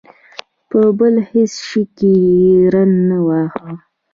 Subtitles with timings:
[0.69, 3.67] په بل هېڅ شي کې یې ری نه واهه.